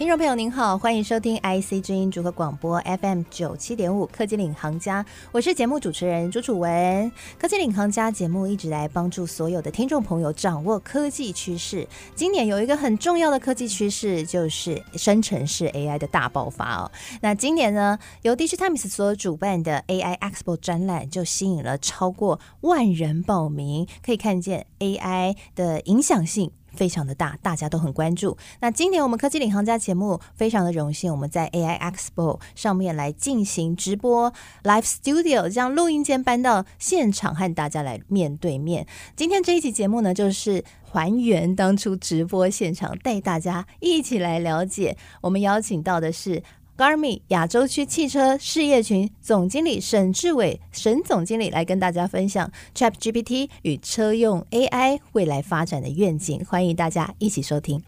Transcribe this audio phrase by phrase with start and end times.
[0.00, 7.12] 听众朋友您好，欢迎收听 IC 之音主客广播 FM 九七点五科技领航家，我是节目主持人朱楚文。
[7.38, 11.86] 科技领航家节目一直来帮助所有的听众朋友掌握科技趋势。
[12.14, 16.90] 今年有一个很重要的科技趋势，就是生成式 AI 的大爆发哦。
[17.20, 26.52] 那今年呢，由 DIGITIMES 所主办的 AI Expo 展览就吸引了超过万人报名，可以看见 AI 的影响性。
[26.80, 28.38] 非常的大，大家都很关注。
[28.60, 38.86] 那今年我们科技领航家节目非常的荣幸，我们在 AI Expo 上面来进行直播 Live Studio，将录音间搬到现场和大家来面对面。
[39.14, 44.96] 今天这一期节目呢，就是还原当初直播现场，带大家一起来了解。
[45.20, 46.42] 我们邀请到的是。
[46.80, 57.82] Garmin 亚洲区汽车事业群总经理沈志伟，沈总经理来跟大家分享 ChatGPT 与车用 AI 未来发展的愿景，欢迎大家一起收听。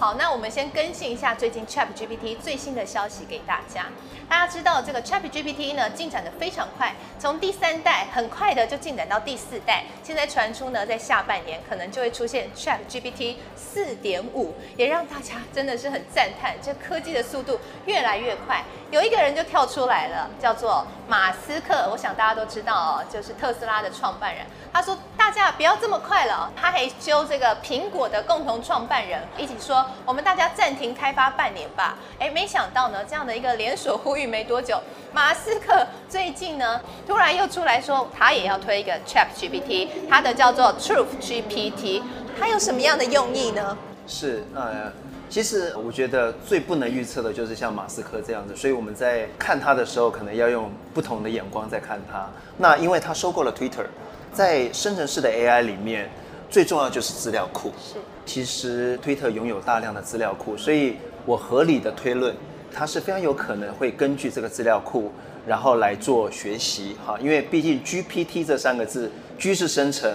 [0.00, 3.84] 好，那我们先更新一下最近 ChatGPT 最新的消息给大家。
[4.30, 18.64] 大家知道这个 ChatGPT 呢，进展的非常快，从第三代很快的就进展到第四代，现在传出呢，在下半年可能就会出现 ChatGPT 四点五，也让大家真的是很赞叹，这科技的速度越来越快。
[18.90, 24.46] 有一个人就跳出来了，叫做马斯克，我想大家都知道哦，就是特斯拉的创办人。
[24.72, 34.80] 他说：“大家不要这么快了。”他还揪这个苹果的共同创办人一起说：“我们大家暂停开发半年吧。”哎，没想到呢，这样的一个连锁呼吁没多久，
[35.12, 42.02] 马斯克最近呢，突然又出来说他也要推一个 ChatGPT，他的叫做 Truth GPT，
[42.38, 43.76] 他有什么样的用意呢？
[44.06, 44.92] 是，呃，
[45.28, 52.28] 其实我觉得最不能预测的就是像马斯克这样子，所以我们在看他的时候，可能要用不同的眼光在看他。
[52.58, 53.86] 那因为他收购了 Twitter。
[54.32, 56.08] 在生成式的 AI 里面，
[56.50, 57.72] 最重要就是资料库。
[57.78, 57.94] 是，
[58.26, 62.34] 其实推特拥有大量的资料库，所以我合理的推论，
[62.74, 65.12] 它是非常有可能会根据这个资料库，
[65.46, 66.96] 然后来做学习。
[67.06, 70.12] 哈，因为毕竟 GPT 这三个字，G 是生成，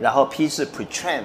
[0.00, 1.22] 然后 P 是 pre-trained，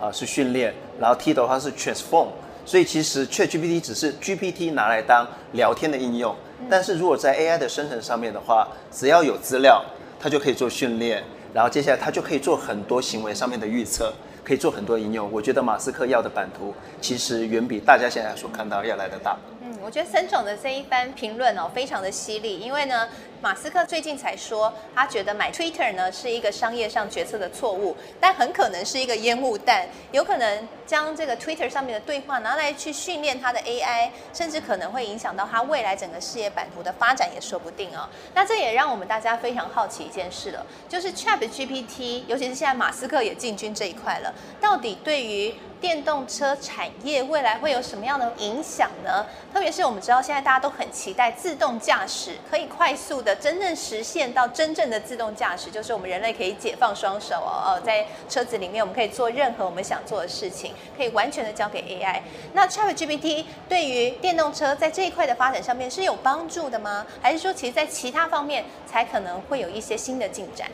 [0.00, 2.28] 啊是训练，然后 T 的话是 transform，
[2.64, 6.34] 所以其实 ChatGPT 只是 GPT 拿来当聊天的应用。
[6.70, 9.84] 但是如果在 AI 的生成上面的话，只要有资料，
[10.20, 11.22] 它就可以做训练。
[11.54, 14.12] 然后接下来，他就可以做很多行为上面的预测，
[14.44, 15.30] 可以做很多应用。
[15.32, 19.38] 我觉得马斯克要的版图，其实远比大家现在所看到要来的大。
[19.62, 23.08] 嗯，我觉得沈总的这一番评论哦，非常的犀利，因为呢。
[23.44, 38.08] 马斯克最近才说，他觉得买 Twitter 呢是一个商业上决策的错误，但很可能是一个烟雾弹，有可能将这个 Twitter 上面的对话拿来去训练他的 AI，甚至可能会影响到他未来整个事业版图的发展也说不定哦。
[38.32, 49.26] 那这也让我们大家非常好奇一件事了，就是 ChatGPT，尤其是现在马斯克也进军这一块了，到底对于电动车产业未来会有什么样的影响呢？
[49.52, 53.33] 特别是我们知道现在大家都很期待自动驾驶可以快速的。
[53.34, 62.20] 真正实现到真正的自动驾驶，就是我们人类可以解放双手哦，在车子里面我们可以做任何我们想做的事情，可以完全的交给 AI。
[62.52, 67.06] 那 ChatGPT 对于电动车在这一块的发展上面是有帮助的吗？
[67.20, 70.68] 还是说其实在其他方面才可能会有一些新的进展？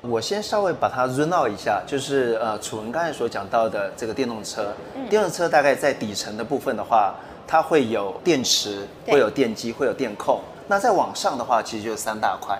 [0.00, 7.14] 我先稍微把它 zoom out 一下，就是呃，楚文刚才所讲到的这个电动车，嗯、电动车大概在底层的部分的话，
[7.46, 10.40] 它会有电池，会有电机，会有电控。
[10.72, 12.58] 那在网上的话，其实就三大块，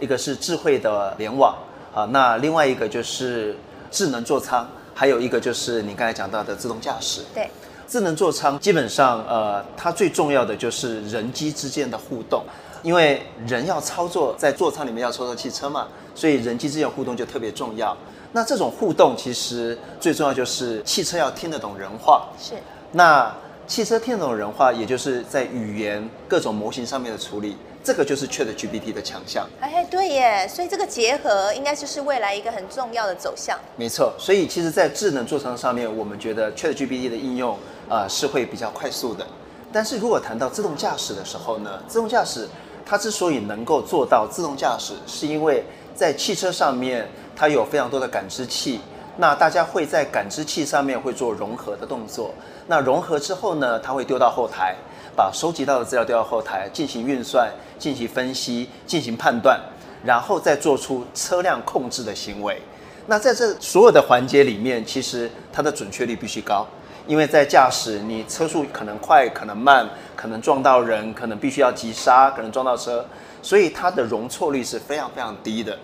[0.00, 1.56] 一个是智慧的联网
[1.94, 3.56] 啊，那另外一个就是
[3.88, 7.22] 智能座舱，还有一个就是你刚才讲到的自动驾驶。
[7.32, 7.48] 对，
[7.86, 12.42] 智能座舱基本上呃，它最重要的就是人机之间的互动，
[12.82, 15.86] 因为人要操作在座舱里面要操作汽车嘛，
[16.16, 17.96] 所以人机之间互动就特别重要。
[18.32, 22.26] 那这种互动其实最重要就是汽车要听得懂人话。
[22.36, 22.54] 是。
[22.90, 23.32] 那。
[23.66, 29.48] 汽车听懂人话，也就是在语言各种模型上面的处理，这个就是 ChatGPT 的强项。
[29.60, 33.58] 哎，对耶，所以这个结合应该就是未来一个很重要的走向。
[33.76, 37.54] 没错，所以其实，在智能座舱上面，我们觉得 ChatGPT 的应用
[37.88, 39.26] 啊、呃、是会比较快速的。
[39.72, 42.46] 但是如果谈到自动驾驶的时候呢，自动驾驶
[42.84, 45.64] 它之所以能够做到自动驾驶，是因为
[45.94, 48.80] 在汽车上面它有非常多的感知器。
[49.18, 52.34] 那大家会在感知器上面会做融合的动作，
[52.66, 54.76] 那融合之后呢，它会丢到后台，
[55.16, 59.60] 把收集到的资料丢到后台进行运算、进行分析、进行判断，
[60.04, 62.60] 然后再做出车辆控制的行为。
[63.06, 66.64] 那在这所有的环节里面，其实它的准确率必须高，
[67.06, 73.04] 因为在驾驶，你车速可能快，可能慢，可能撞到人，可能必须要急刹，可能撞到车，
[73.42, 75.76] 所以它的容错率是非常非常低的。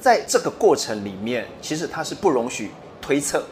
[0.00, 3.42] 在这个过程里面，其实它是不容许推测，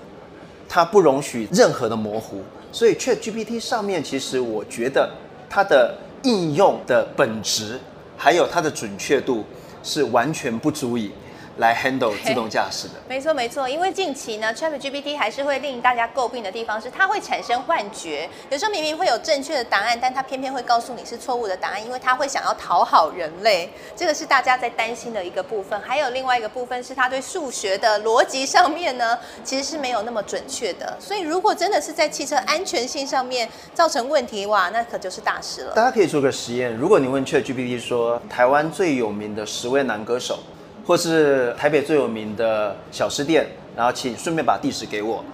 [0.69, 2.43] 它不容许任何的模糊。
[2.73, 5.09] 所以 ChatGPT 上面，其实我觉得
[5.49, 7.79] 它的应用的本质，
[8.17, 9.45] 还有它的准确度，
[9.83, 11.13] 是完全不足以。
[11.59, 25.79] 来 handle 自动驾驶的，没错没错，因为近期呢，ChatGPT 还是会令大家诟病的地方是，它会产生幻觉，有时候明明会有正确的答案，但它偏偏会告诉你是错误的答案，因为它会想要讨好人类，这个是大家在担心的一个部分。
[25.83, 30.97] 还有另外一个部分是，它对数学的逻辑上面呢，其实是没有那么准确的。
[30.99, 35.75] 所以如果真的是在汽车安全性上面造成问题，哇，那可就是大事了。
[35.75, 40.39] 大家可以做个实验，如果你问 ChatGPT 说，台湾最有名的十位男歌手。
[40.87, 43.47] 或是台北最有名的小吃店，
[43.77, 45.25] 然后请顺便把地址给我。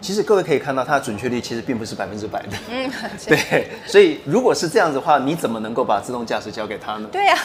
[0.00, 2.48] 其实各位可以看到，它的准确率其实并不是百分之百的。
[2.68, 2.90] 嗯，
[3.24, 3.68] 对。
[3.86, 7.08] 所以如果是这样子的话，你怎么能够把自动驾驶交给他呢？
[7.12, 7.38] 对呀、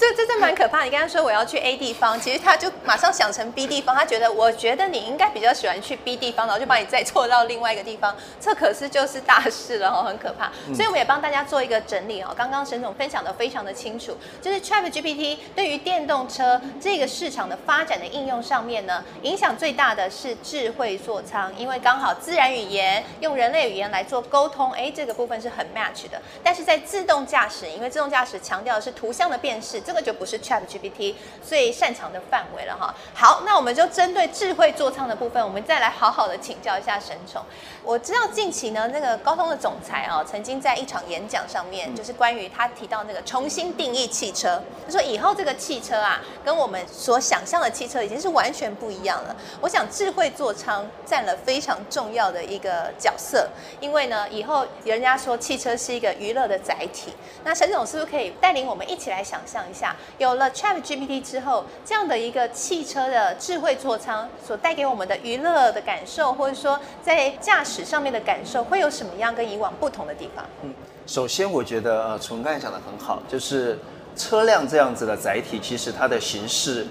[0.00, 0.82] 这这这蛮可怕。
[0.82, 3.94] 你跟他说我要去 A 地方，其实他就马上想成 B 地方。
[3.94, 8.16] 他觉得我觉得你应该比较喜欢去 B 地方，然后就把你再错到另外一个地方。
[8.40, 10.50] 这可是就是大事了哦，很可怕。
[10.72, 12.32] 所以我们也帮大家做一个整理哦。
[12.34, 26.18] 刚刚沈总分享的非常的清楚，就是 ChatGPT 对于电动车这个市场的发展的应用上面呢，影响最大的是智慧座舱因为刚好自然语言用人类语言来做沟通，哎，这个部分是很 match 的。
[26.42, 32.94] 但是在自动驾驶，因为自动驾驶强调的是图像的辨识，这个就不是 ChatGPT 最擅长的范围了哈。
[33.12, 37.42] 好，那我们就针对智慧座舱的部分，我们再来好好的请教一下沈总。
[37.82, 49.34] 我知道近期呢，那个高通的总裁啊，曾经在一场演讲上面，就是关于他提到那个重新定义汽车，他说以后这个汽车啊，跟我们所想象的汽车已经是完全不一样了。
[49.60, 53.48] 我想智慧座舱占了非常重要的一个角色，
[53.80, 57.12] 因为呢，以后人家说汽车是一个娱乐的载体。
[57.42, 59.79] 那沈总是不是可以带领我们一起来想象一下，
[60.18, 70.44] 有了 ChatGPT 之后，这样的一个汽车的智慧座舱所带给我们的娱乐的感受，或者说在驾驶上面的感受，会有什么样跟以往不同的地方？
[70.62, 70.74] 嗯，
[71.06, 73.78] 首先我觉得呃，从刚才讲的很好，就是
[74.16, 76.86] 车辆这样子的载体，其实它的形式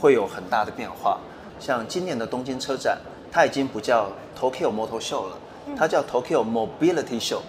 [0.00, 1.18] 会有很大的变化。
[1.60, 2.98] 像今年的东京车展。
[3.36, 4.08] 它已经不叫
[4.38, 5.36] Tokyo Motor Show 了，
[5.76, 7.40] 它叫 Tokyo Mobility Show，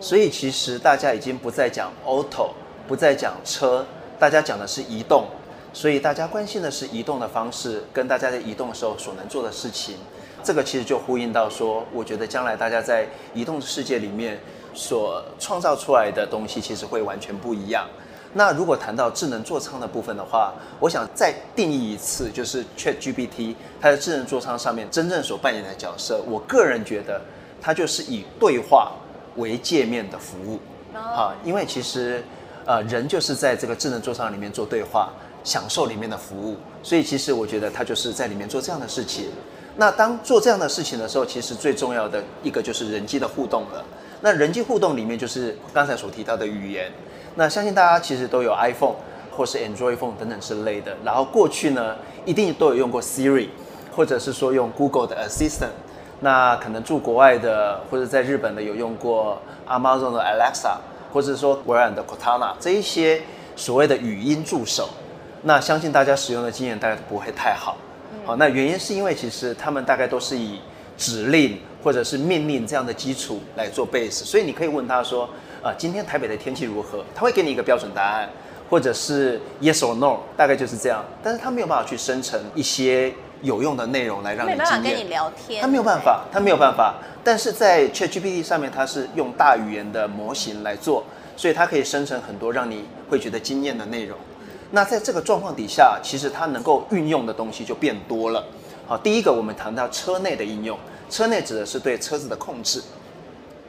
[0.00, 2.50] 所以其实大家已经不再讲 auto，
[2.88, 3.86] 不再讲车，
[4.20, 5.24] 大家讲的是移动，
[5.72, 9.96] 所以大家关心的是移动的方式，跟大家在移动的时候所能做的事情，
[10.44, 14.38] 这个其实就呼应到说，我觉得将来大家在移动世界里面
[14.74, 17.88] 所创造出来的东西，其实会完全不一样。
[18.34, 26.22] 那如果谈到智能座舱的部分的话，我想再定义一次，就是 ChatGPT 它在智能座舱上面真正所扮演的角色。
[26.28, 27.18] 我个人觉得，
[27.58, 28.92] 它就是以对话
[29.36, 30.60] 为界面的服务，
[30.94, 32.22] 啊，因为其实
[32.70, 35.10] 呃人就是在这个智能座舱里面做对话，
[35.42, 39.24] 享受里面的服务，所以其实我觉得他就是在里面做这样的事情。
[39.76, 43.84] 那当做这样的事情的时候，其实最重要的一个就是人机的互动了。
[44.20, 46.92] 那人机互动里面就是刚才所提到的语言。
[47.34, 48.94] 那相信大家其实都有 iPhone
[49.36, 53.48] 或是 Android phone 等等之类的，然后过去呢一定都有用过 Siri，
[53.90, 55.74] 或者是说用 Google 的 Assistant。
[56.20, 60.76] 那可能住国外的或者在日本的有用过 Amazon 的 Alexa，
[61.12, 63.22] 或者说微软的 Cortana 这一些
[63.56, 64.88] 所谓的语音助手。
[65.42, 67.76] 那相信大家使用的经验大概不会太好。
[68.24, 70.60] 好，那原因是因为其实他们大概都是以
[70.96, 75.28] 指令或者是命令这样的基础来做 base，所以你可以问他说。
[75.62, 77.04] 啊，今天台北的天气如何？
[77.14, 78.26] 他会给你一个标准答案，
[78.70, 81.04] 或者是 yes or no，大概就是这样。
[81.22, 84.58] 但是他没有办法去生成一些有用的内容来让你经验。
[84.58, 85.62] 没办法跟你聊天。
[85.62, 86.94] 他没有办法，他没有办法。
[87.22, 91.04] 但是在 ChatGPT 上面，它是用大语言的模型来做，
[91.36, 94.16] 所以它可以生成很多让你会觉得惊艳的内容。
[94.70, 98.44] 那在这个状况底下，其实它能够运用的东西就变多了。
[98.86, 100.78] 好，第一个我们谈到车内的应用，
[101.10, 102.82] 车内指的是对车子的控制。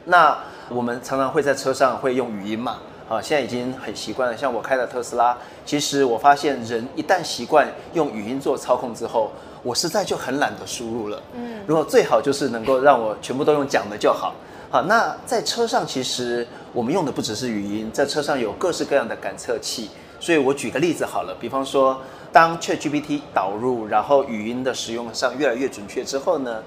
[0.06, 0.36] 那
[0.68, 4.36] 我们常常会在车上会用语音嘛，啊，现在已经很习惯了。
[4.36, 5.36] 像我开的特斯拉，
[5.66, 9.30] 其实我发现人一旦习惯用语音做操控之后，
[9.62, 11.22] 我实在就很懒得输入了。
[11.34, 14.34] 嗯，如果最好就是能够让我全部都用讲的就好。
[14.70, 19.90] 好，那在车上其实我们用的不只是语音，在车上有各式各样的感测器。
[20.20, 22.00] 所以我举个例子好了，比方说，
[22.32, 26.62] 当 ChatGPT 导入，然后语音的使用上越来越准确之后呢，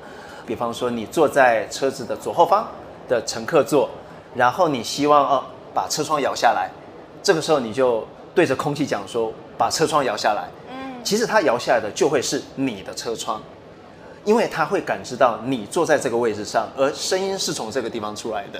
[0.45, 2.67] 比方说你坐在车子的左后方。
[3.07, 3.87] 的乘客座，
[4.33, 5.43] 然后你希望哦
[5.75, 6.71] 把车窗摇下来，
[7.21, 10.64] 这个时候你就对着空气讲说，把车窗摇下来，嗯，
[11.05, 13.39] 其实它摇下来的就会是你的车窗，
[14.23, 18.59] 因为它会感知到你坐在这个位置上，而声音是从这个地方出来的。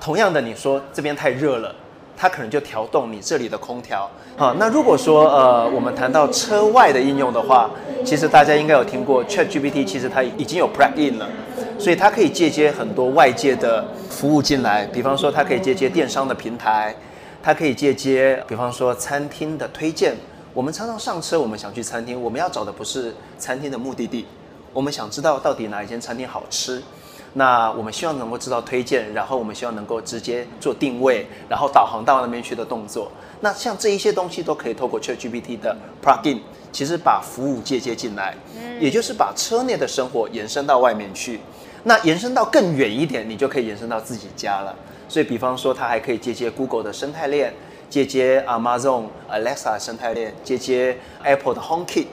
[0.00, 1.72] 同样的，你说这边太热了，
[2.16, 4.10] 它可能就调动你这里的空调。
[4.36, 7.70] 好，那如果说呃，我们谈到车外的应用的话，
[8.04, 11.28] 其实大家应该有听过 ChatGPT，其实它已经有 plug in 了，
[11.78, 16.92] 所以它可以借接很多外界的服务进来，比方说它可以借接电商的平台，
[17.40, 20.16] 它可以借接，比方说餐厅的推荐。
[20.58, 24.26] 我们常常上车，我们想去餐厅，我们要找的不是餐厅的目的地，
[24.72, 26.82] 我们想知道到底哪一间餐厅好吃。
[27.34, 33.08] 那我们希望能够知道推荐，然后我们希望能够直接做定位，然后导航到那边去的动作。
[33.38, 36.40] 那像这一些东西都可以透过 ChatGPT 的 plugin，
[36.72, 38.34] 其实把服务借接进来，
[38.80, 41.38] 也就是把车内的生活延伸到外面去。
[41.84, 44.74] 那延伸到更远一点，你就可以延伸到自己家了。
[45.08, 47.54] 所以，比方说，它还可以借接 Google 的生态链，
[47.88, 52.06] 借接 Amazon Alexa 生态链，接接 Apple 的 HomeKit。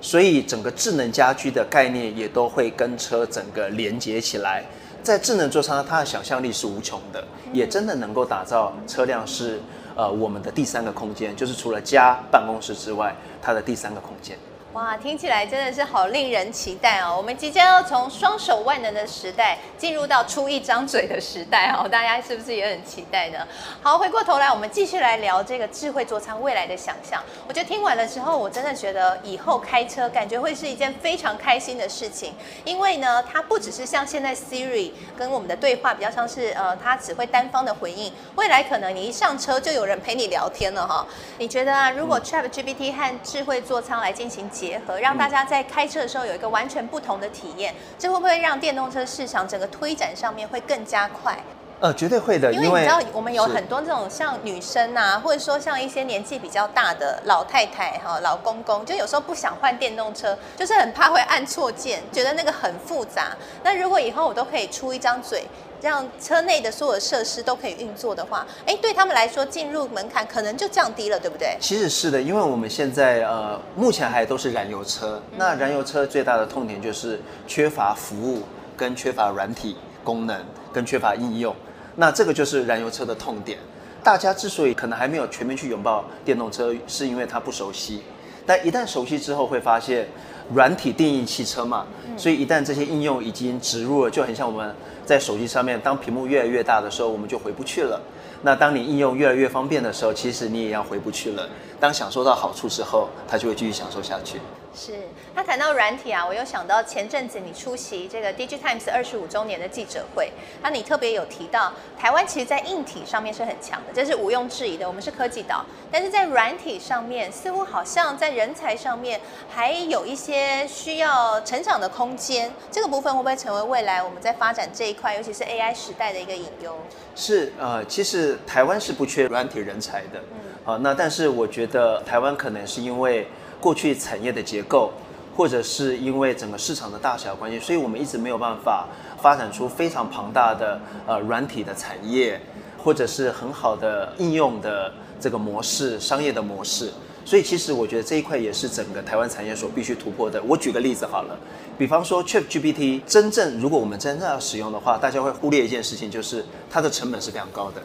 [0.00, 4.64] 所以整个智能家居的概念也都会跟车整个连接起来，
[5.00, 9.60] 在智能座舱，它的想象力是无穷的，也真的能够打造车辆是
[9.94, 14.36] 呃我们的第三个空间，就是除了家办公室之外，它的第三个空间。
[14.72, 17.14] 哇，听起来真的是好令人期待哦！
[17.14, 23.46] 我们即将要从双手万能的时代进入到出一张嘴的时代哦，大家是不是也很期待呢？
[23.82, 27.22] 好，回过头来，我们继续来聊这个智慧座舱未来的想象。
[27.46, 32.32] 我觉得听完了之后，我真的觉得以后开车感觉会是一件非常开心的事情，
[32.64, 41.06] 因为呢，它不只是像现在 Siri 跟我们的对话比较像是呃，它只会单方的回应，未来可能你一上车就有人陪你聊天了哈。
[41.36, 51.36] 你觉得啊，如果 ChatGPT 和智慧座舱来进行结合，让大家在开车的时候有一个完全不同的体验，这会不会让电动车市场整个推展上面会更加快？
[51.82, 63.36] 呃，绝对会的，因为你知道我们有很多这种像女生啊，或者说像一些年纪比较大的老太太哈、老公公，就有时候不想换电动车，就是很怕会按错键，觉得那个很复杂。
[63.64, 65.44] 那如果以后我都可以出一张嘴。
[65.82, 71.56] 让车内的所有设施都可以运作的话，哎，对他们来说进入门槛可能就降低了，对不对？
[71.60, 78.42] 其实是的，因为我们现在呃目前还都是燃油车，那燃油车最大的痛点就是缺乏服务、
[78.76, 80.40] 跟缺乏软体功能、
[80.72, 81.52] 跟缺乏应用，
[81.96, 83.58] 那这个就是燃油车的痛点。
[84.02, 88.02] 大家之所以可能还没有全面去拥抱电动车，是因为它不熟悉，
[88.44, 90.08] 但一旦熟悉之后，会发现
[90.52, 94.74] 软体定义汽车嘛，所以一旦这些应用已经植入了，就很像我们。
[95.04, 98.00] 在手机上面，当屏幕越来越大的时候，我们就回不去了。
[98.42, 101.48] 那当你应用越来越方便的时候，其实你也要回不去了。
[101.80, 104.38] 当享受到好处之后，它就会继续享受下去。
[104.74, 104.92] 是，
[105.34, 115.64] 那谈到软体啊，我又想到前阵子你出席这个 DigiTimes 二十五周年的记者会，那你特别有提到，台湾其实在硬体上面是很强的，这是毋庸置疑的，我们是科技岛。
[115.90, 122.50] 但是在软体上面，似乎好像在人才上面还有一些需要成长的空间。
[122.70, 126.74] 这个部分会不会成为未来我们在发展这一块，尤其是 AI 时代的一个隐忧？
[127.14, 133.28] 是，呃，其实台湾是不缺软体人才的，嗯，好，那但是我觉得台湾可能是因为。
[133.62, 134.90] 过去产业的结构，
[135.36, 138.88] 或者是因为整个市场的大小关系，所以我们一直没有办法
[139.22, 142.40] 发展出非常庞大的呃软体的产业，
[142.76, 146.92] 或者是很好的应用的这个模式、商业的模式。
[147.24, 150.42] 所以其实我觉得这一块也是整个台湾产业所必须突破的。
[150.42, 151.38] 我举个例子好了，
[151.78, 157.80] 比方说 ChatGPT，真正如果我们真正要使用的话，大家会忽略一件事情，就是它的成本是非常高的。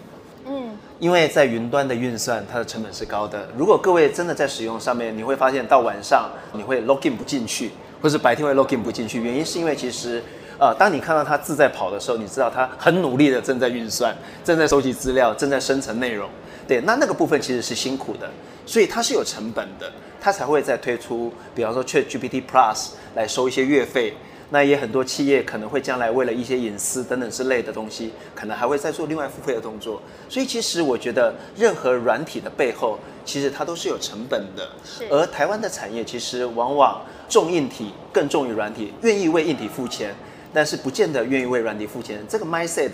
[1.00, 3.48] 因为在云端的运算，它的成本是高的。
[3.56, 9.22] 如果各位真的在使用上面，你会发现到晚上你会 login 不进去，或是白天会 login 不进去。
[9.22, 10.24] 原因是因为其实，
[10.60, 16.28] 呃，当你看到它字在跑的时候，你知道它很努力的正在运算，正在收集资料，正在生成内容。
[16.68, 18.28] 对，那那个部分其实是辛苦的，
[18.66, 24.16] 所以它是有成本的，它才会再推出，比方说 ChatGPT Plus 来收一些月费。
[24.50, 30.02] 那也很多企业可能会将来为了一些隐私等等之类的东西，可能还会再做另外付费的动作。
[30.30, 34.70] 所以其实我觉得，任何软体的背后，其实它都是有成本的。
[35.10, 40.16] 而台湾的产业其实往往重硬体，更重于软体，愿意为硬体付钱。
[40.54, 42.92] 但是不见得愿意为软体付钱，这个 mindset，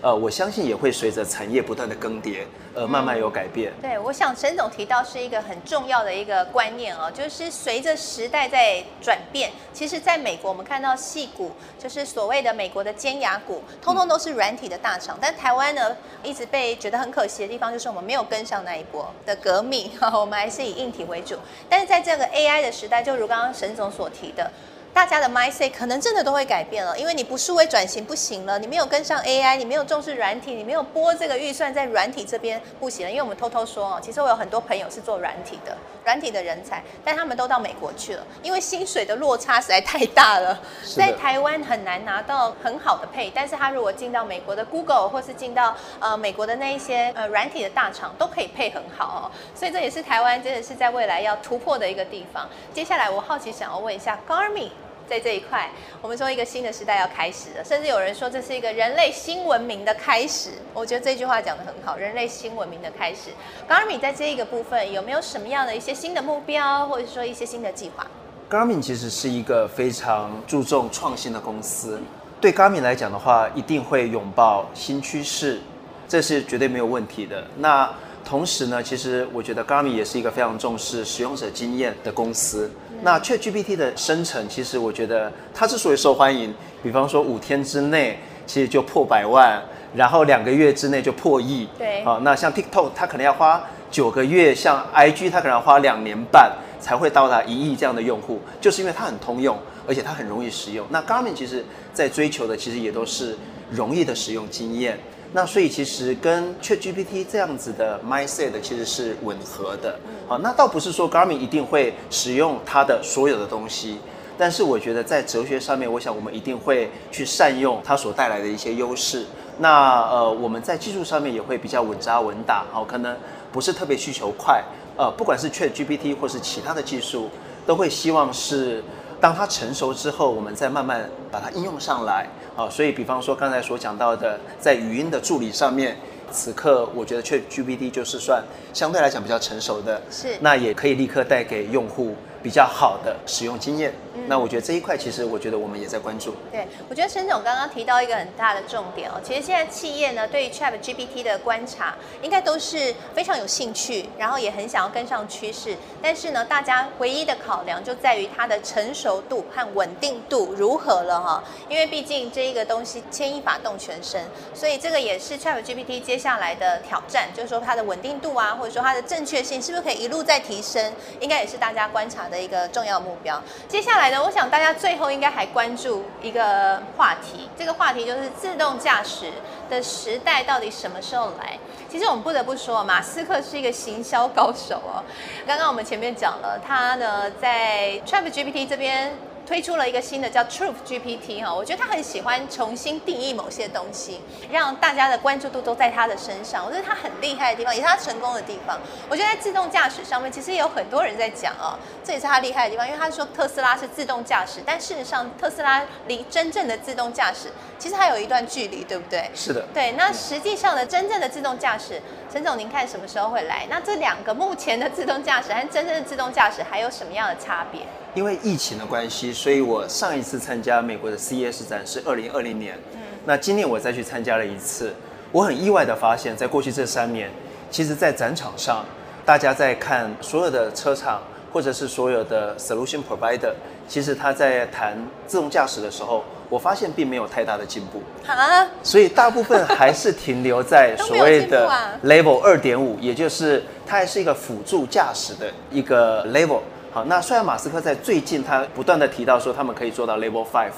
[0.00, 2.40] 呃，我相信也会随着产业不断的更迭，
[2.74, 3.72] 呃，慢慢有改变。
[3.78, 15.16] 嗯、对，我想沈总提到是一个很重要的一个观念哦，就是随着时代在转变，其实在美国我们看到戏股，就是所谓的美国的尖牙股，通通都是软体的大厂。
[15.16, 21.36] 嗯、但台湾呢，一直被觉得很可惜的地方，就是我们没有跟上那一波的革命， 我们还是以硬体为主。
[21.68, 24.50] 但是在这个 AI 的时代，就如刚刚沈总所提的。
[24.94, 33.10] 大家的 mindset 可能真的都会改变了，因为你不数位转型不行了，你没有跟上 AI，你没有重视软体，你没有拨这个预算在软体这边不行了。
[33.10, 40.56] 因为我们偷偷说哦，其实我有很多朋友是做软体的，软体的人才，但他们都到美国去了，因为薪水的落差实在太大了，
[40.96, 52.48] 在台湾很难拿到很好的配，但是他如果进到美国的 Google 或是进到呃美国的那一些呃软体的大厂，都可以配很好哦，所以这也是台湾真的是在未来要突破的一个地方。
[52.72, 54.70] 接下来我好奇想要问一下 Garmin。
[55.08, 55.70] 在这一块，
[56.00, 60.50] 我们说一个新的时代要开始了，甚至有人说这是一个人类新文明的开始。
[60.72, 63.30] 我觉得这句话讲得很好，人类新文明的开始。
[63.68, 68.06] Garmin 在这一个部分有没有什么样的一些新的目标，或者说一些新的计划
[68.50, 72.00] ？Garmin 其实是一个非常注重创新的公司，
[72.40, 75.60] 对 Garmin 来讲的话，一定会拥抱新趋势，
[76.08, 77.44] 这是绝对没有问题的。
[77.58, 77.90] 那
[78.24, 82.70] 同时呢，其实我觉得 Garmin 也是一个非常重视使用者经验的公司。
[83.02, 89.62] 那 ChatGPT 的生成，其实我觉得它之所以受欢迎，比方说五天之内其实就破百万，
[89.94, 91.68] 然后两个月之内就破亿。
[91.78, 92.02] 对。
[92.02, 96.50] 啊，那像 TikTok 它可能要花九个月，像 IG 它可能要花两年半
[96.80, 100.86] 才会到达一亿这样的用户，就是因为它很通用，而且它很容易使用。
[100.88, 101.62] 那 Garmin 其实
[101.92, 103.36] 在追求的其实也都是
[103.70, 104.98] 容易的使用经验。
[105.36, 109.98] 那所以其实跟 ChatGPT 这样子的 mindset 其实是吻合的。
[110.28, 113.98] 好，那倒不是说 Garmin 一定会使用它的所有的东西，
[114.38, 119.26] 但是我觉得在哲学上面，我想我们一定会去善用它所带来的一些优势。
[119.58, 122.64] 那呃，我们在技术上面也会比较稳扎稳打。
[122.72, 123.16] 好，可能
[123.50, 124.62] 不是特别需求快。
[124.96, 127.28] 呃，不管是 ChatGPT 或是其他的技术，
[127.66, 128.84] 都会希望是。
[129.20, 132.26] 当它成熟之后，我们再慢慢把它应用上来
[132.56, 132.68] 啊。
[132.68, 135.96] 所以，比方说刚才所讲到的，在语音的助理上面，
[136.30, 138.42] 此刻我觉得 ChatGPT 就是算
[138.72, 143.90] 相对来讲比较成熟的，是那也可以立刻带给用户比较好的使用经验。
[144.28, 146.34] 那我觉得这一块，其实我觉得我们也在关注。
[146.52, 155.76] 对，我觉得陈总刚刚提到一个很大的重点哦，其实现在企业呢对于 ChatGPT 的观察，应该都是非常有兴趣，然后也很想要跟上趋势。
[156.02, 161.42] 但是呢，大家唯一的考量就在于它的成熟度和稳定度如何了哈。
[161.68, 164.22] 因为毕竟这一个东西牵一发动全身，
[164.54, 173.40] 所以这个也是 ChatGPT 接下来的挑战，就是说它的稳定度啊，或者说它的正确性是不是可以一路在提升，应该也是大家观察的的一个重要目标。
[173.68, 179.30] 接下来呢，我想大家最后应该还关注一个话题，这个话题就是自动驾驶
[179.70, 181.56] 的时代到底什么时候来？
[181.88, 185.04] 其实我们不得不说，马斯克是一个行销高手哦。
[185.46, 189.12] 刚刚我们前面讲了，他呢在 ChatGPT 这边。
[189.46, 196.64] 推出了一个新的叫 Truth GPT 哈，我觉得他很喜欢重新定义某些东西，让大家的关注度都在他的身上。
[196.64, 198.80] 我觉得他很厉害的地方，也是他成功的地方。
[199.08, 202.86] 我觉得在自动驾驶上面，其实也有很多人在讲哦，这也是他厉害的地方。
[202.86, 209.30] 因为他说特斯拉是自动驾驶，但事实上特斯拉离真正的自动驾驶其实还有一段距离，对不对？
[209.34, 209.66] 是的。
[209.74, 212.00] 对，那实际上的真正的自动驾驶，
[212.34, 213.64] 陈总您看什么时候会来？
[213.70, 217.82] 那这两个目前的自动驾驶和真正的自动驾驶还有什么样的差别？
[218.14, 222.76] 因为疫情的关系，所以我上一次参加美国的 CES 展是二零二零年。
[222.94, 224.92] 嗯，那今年我再去参加了一次，
[225.30, 227.30] 我很意外的发现，在过去这三年，
[227.70, 228.84] 其实，在展场上，
[229.24, 233.52] 大家在看所有的车厂或者是所有的 solution provider，
[233.86, 234.96] 其实他在谈
[235.28, 238.02] 自动驾驶的时候，我发现并没有太大的进步。
[238.26, 241.68] 啊，所以大部分还是停留在所谓的
[242.04, 246.60] level 二点五，也就是它还是一个辅助驾驶的一个 level。
[246.92, 250.70] 好，那虽然马斯克在最近他不断的提到说他们可以做到 Level Five，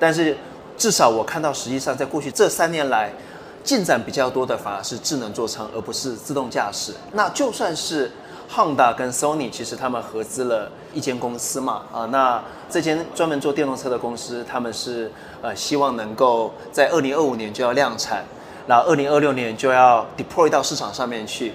[0.00, 0.36] 但是
[0.76, 3.12] 至少我看到实际上在过去这三年来
[3.62, 6.92] 进展比较多的反而是智能座舱，而不是自动驾驶。
[7.12, 8.10] 那就算是
[8.54, 15.10] Honda 跟 Sony，其实他们合资了一间公司嘛，啊，那这间专门做电动车的公司，他们是
[15.40, 18.24] 呃希望能够在二零二五年就要量产，
[18.66, 21.52] 然后二零二六年就要 deploy 到市场上面去。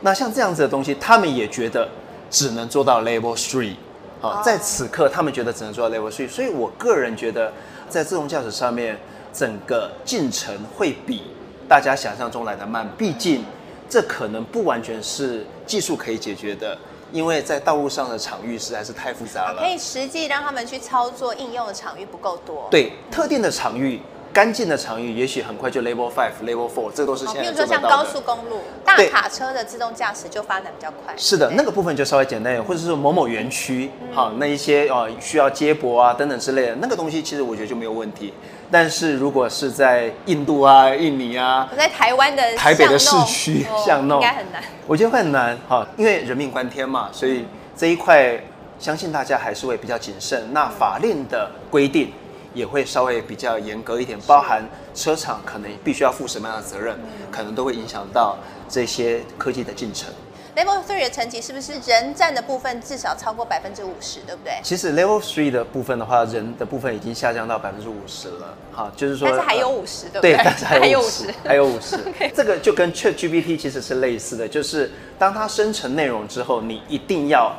[0.00, 1.88] 那像这样子的东西，他们也觉得。
[2.28, 3.76] 只能做到 Level Three，
[4.20, 7.52] 啊，在此刻他们觉得只能做到 Level Three，所以我个人觉得
[7.88, 8.98] 在自动驾驶上面，
[9.32, 11.22] 整个进程会比
[11.68, 12.86] 大家想象中来的慢。
[12.98, 13.44] 毕竟
[13.88, 16.78] 这可能不完全是技术可以解决的，
[17.12, 19.62] 因为在道路上的场域实在是太复杂了。
[19.62, 22.68] 可以实际让他们去操作应用的场域不够多。
[22.70, 24.00] 对，特定的场域。
[24.36, 27.54] 干净的场域，也许很快就 Level Five、Level Four，这都是现在做得到的。
[27.54, 31.14] 比如说像高速公路、大卡车的自动驾驶就发展比较快。
[31.16, 38.34] 是的，那个部分就稍微简单一点，或者是某某园区，好、嗯，那一些呃需要接驳啊等等之类的，那个东西其实我觉得就没有问题。
[38.70, 44.62] 但是如果是在印度啊、印尼啊，我在台湾的台北的市区巷弄，应该很难。
[44.86, 48.38] 我觉得会很难，哈，因为人命关天嘛，所以这一块
[48.78, 50.52] 相信大家还是会比较谨慎。
[50.52, 52.12] 那法令的规定
[52.56, 56.98] 也会稍微比较严格一点，包含车厂可能必须要负什么样的责任，
[57.30, 60.08] 可能都会影响到这些科技的进程。
[60.56, 64.54] Level Three 的层级是不是人占的部分至少超过百分之五十，对不对？
[64.62, 68.54] 其实 Level Three 的部分的话，人的部分已经下降到百分之五十了。
[68.72, 70.32] 好，就是说，但是还有五十，对不对？
[70.32, 71.98] 对，但是还有五十，还有五十。
[72.34, 77.54] 这个就跟 ChatGPT 其实是类似的，就是当它生成内容之后，你一定要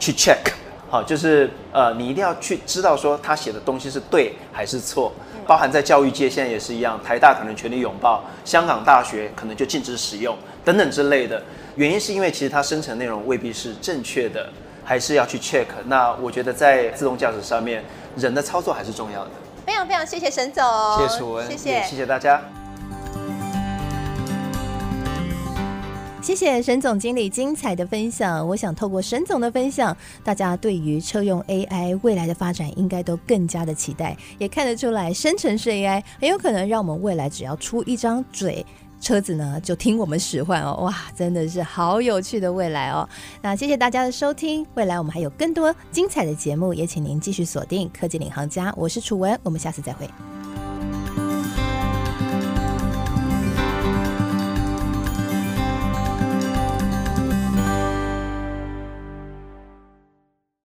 [0.00, 0.52] 去 check。
[0.90, 5.12] 好，就是呃，你一定要去知道说他写的东西是对还是错。
[5.46, 11.42] 包含在教育界现在也是一样，台大可能全力拥抱，香港大学可能就禁止使用等等之类的。
[11.76, 14.48] 原因是因为其实它生成内容未必是正确的，
[14.84, 15.66] 还是要去 check。
[15.86, 17.84] 那我觉得在自动驾驶上面，
[18.16, 19.30] 人的操作还是重要的。
[19.66, 20.64] 非常非常谢谢沈总，
[20.98, 22.40] 谢谢楚文，谢谢谢谢大家，
[26.30, 28.46] 谢谢沈总经理精彩的分享。
[28.46, 38.64] 我想透过沈总的分享，大家对于车用 AI 未来的发展应该都更加的期待，也看得出来生成式 AI 很有可能让我们未来只要出一张嘴。
[39.00, 43.08] 车子呢，就听我们使唤哦，哇，真的是好有趣的未来哦。
[43.42, 50.08] 那谢谢大家的收听，未来我们还有更多精彩的节目，也请您继续锁定科技领航家，我是楚文，我们下次再会。